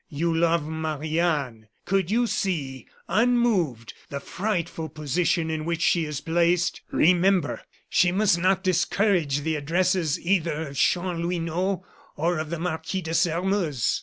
[0.09, 1.67] You love Marie Anne.
[1.85, 6.81] Could you see, unmoved, the frightful position in which she is placed?
[6.89, 11.85] Remember, she must not discourage the addresses either of Chanlouineau
[12.15, 13.99] or of the Marquis de Sairmeuse.